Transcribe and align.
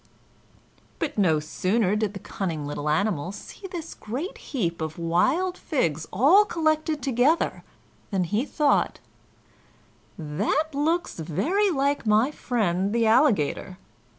But 0.97 1.15
no 1.15 1.39
sooner 1.39 1.95
did 1.95 2.15
the 2.15 2.19
cunning 2.19 2.65
little 2.65 2.89
animal 2.89 3.31
see 3.31 3.67
this 3.67 3.93
great 3.93 4.39
heap 4.39 4.81
of 4.81 4.97
wild 4.97 5.59
figs 5.59 6.07
all 6.11 6.43
collected 6.43 7.03
together 7.03 7.63
than 8.09 8.23
he 8.23 8.43
thought, 8.43 8.99
"That 10.17 10.73
looks 10.73 11.19
very 11.19 11.69
like 11.69 12.07
my 12.07 12.31
friend 12.31 12.95
the 12.95 13.05
Alligator." 13.05 13.77